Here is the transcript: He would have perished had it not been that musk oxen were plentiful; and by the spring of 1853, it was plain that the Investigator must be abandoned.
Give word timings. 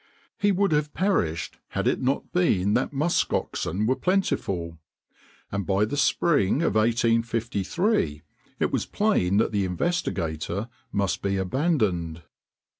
He 0.39 0.51
would 0.51 0.71
have 0.71 0.95
perished 0.95 1.59
had 1.67 1.87
it 1.87 2.01
not 2.01 2.33
been 2.33 2.73
that 2.73 2.91
musk 2.91 3.31
oxen 3.33 3.85
were 3.85 3.95
plentiful; 3.95 4.79
and 5.51 5.63
by 5.63 5.85
the 5.85 5.95
spring 5.95 6.63
of 6.63 6.73
1853, 6.73 8.23
it 8.59 8.71
was 8.71 8.87
plain 8.87 9.37
that 9.37 9.51
the 9.51 9.63
Investigator 9.63 10.69
must 10.91 11.21
be 11.21 11.37
abandoned. 11.37 12.23